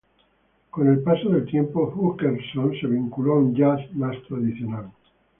Con 0.71 0.87
el 0.87 1.03
paso 1.03 1.29
del 1.29 1.45
tiempo, 1.45 1.93
Hutcherson 1.95 2.73
se 2.81 2.87
vinculó 2.87 3.33
a 3.33 3.37
un 3.37 3.53
"jazz" 3.53 3.81
más 3.93 4.15
tradicional. 4.27 4.89